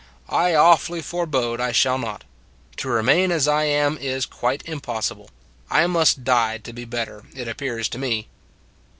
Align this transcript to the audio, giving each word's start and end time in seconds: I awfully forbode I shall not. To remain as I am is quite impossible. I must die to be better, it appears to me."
I 0.29 0.55
awfully 0.55 1.03
forbode 1.03 1.61
I 1.61 1.71
shall 1.71 1.99
not. 1.99 2.23
To 2.77 2.89
remain 2.89 3.31
as 3.31 3.47
I 3.47 3.65
am 3.65 3.99
is 3.99 4.25
quite 4.25 4.67
impossible. 4.67 5.29
I 5.69 5.85
must 5.85 6.23
die 6.23 6.57
to 6.57 6.73
be 6.73 6.85
better, 6.85 7.25
it 7.35 7.47
appears 7.47 7.87
to 7.89 7.99
me." 7.99 8.27